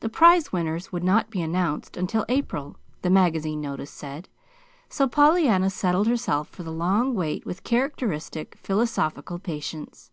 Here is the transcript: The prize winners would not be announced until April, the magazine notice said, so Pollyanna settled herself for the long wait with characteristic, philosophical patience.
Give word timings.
The 0.00 0.10
prize 0.10 0.52
winners 0.52 0.92
would 0.92 1.02
not 1.02 1.30
be 1.30 1.40
announced 1.40 1.96
until 1.96 2.26
April, 2.28 2.76
the 3.00 3.08
magazine 3.08 3.58
notice 3.62 3.90
said, 3.90 4.28
so 4.90 5.08
Pollyanna 5.08 5.70
settled 5.70 6.08
herself 6.08 6.46
for 6.50 6.62
the 6.62 6.70
long 6.70 7.14
wait 7.14 7.46
with 7.46 7.64
characteristic, 7.64 8.58
philosophical 8.58 9.38
patience. 9.38 10.10